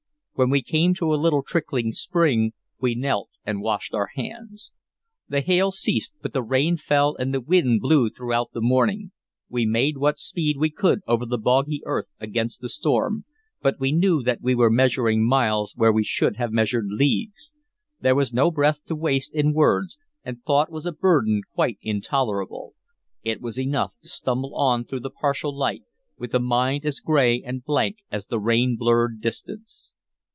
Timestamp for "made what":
9.67-10.17